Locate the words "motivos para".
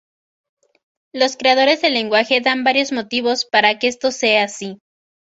2.91-3.77